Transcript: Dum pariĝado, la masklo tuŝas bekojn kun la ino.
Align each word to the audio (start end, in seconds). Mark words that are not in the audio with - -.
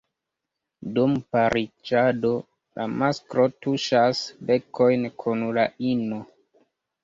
Dum 0.95 1.11
pariĝado, 1.37 2.33
la 2.81 2.89
masklo 3.03 3.47
tuŝas 3.67 4.25
bekojn 4.51 5.09
kun 5.23 5.49
la 5.63 5.71
ino. 5.95 6.23